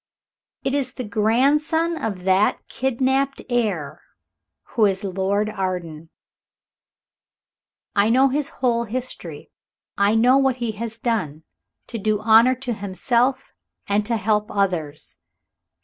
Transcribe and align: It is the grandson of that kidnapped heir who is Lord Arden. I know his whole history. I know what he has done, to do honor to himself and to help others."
It 0.63 0.73
is 0.73 0.93
the 0.93 1.03
grandson 1.03 1.95
of 1.95 2.23
that 2.23 2.67
kidnapped 2.67 3.43
heir 3.51 4.01
who 4.69 4.87
is 4.87 5.03
Lord 5.03 5.47
Arden. 5.47 6.09
I 7.95 8.09
know 8.09 8.29
his 8.29 8.49
whole 8.49 8.85
history. 8.85 9.51
I 9.99 10.15
know 10.15 10.39
what 10.39 10.55
he 10.55 10.71
has 10.71 10.97
done, 10.97 11.43
to 11.85 11.99
do 11.99 12.19
honor 12.19 12.55
to 12.55 12.73
himself 12.73 13.53
and 13.87 14.03
to 14.07 14.17
help 14.17 14.49
others." 14.49 15.19